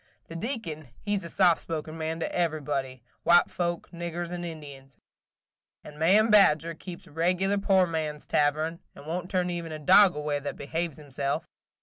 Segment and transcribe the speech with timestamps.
[0.29, 4.97] The Deacon he 's a soft spoken man to everybody,– white folks, niggers, and Indians,–
[5.83, 10.39] and Ma'am Badger keeps regular poor man's tavern, and won't turn even a dog away
[10.39, 11.45] that behaves himself.